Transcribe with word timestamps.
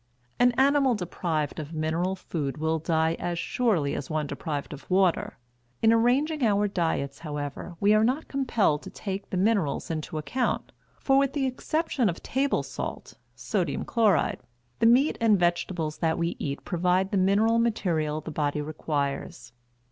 An 0.39 0.51
animal 0.53 0.95
deprived 0.95 1.59
of 1.59 1.75
mineral 1.75 2.15
food 2.15 2.57
will 2.57 2.79
die 2.79 3.13
as 3.19 3.37
surely 3.37 3.93
as 3.93 4.09
one 4.09 4.25
deprived 4.25 4.73
of 4.73 4.89
water. 4.89 5.37
In 5.83 5.93
arranging 5.93 6.41
our 6.41 6.67
diets, 6.67 7.19
however, 7.19 7.75
we 7.79 7.93
are 7.93 8.03
not 8.03 8.27
compelled 8.27 8.81
to 8.81 8.89
take 8.89 9.29
the 9.29 9.37
minerals 9.37 9.91
into 9.91 10.17
account, 10.17 10.71
for, 10.97 11.19
with 11.19 11.33
the 11.33 11.45
exception 11.45 12.09
of 12.09 12.23
table 12.23 12.63
salt 12.63 13.13
(sodium 13.35 13.85
chlorid), 13.85 14.39
the 14.79 14.87
meat 14.87 15.19
and 15.21 15.39
vegetables 15.39 15.99
that 15.99 16.17
we 16.17 16.35
eat 16.39 16.65
provide 16.65 17.11
the 17.11 17.17
mineral 17.17 17.59
material 17.59 18.21
the 18.21 18.31
body 18.31 18.59
requires. 18.59 19.51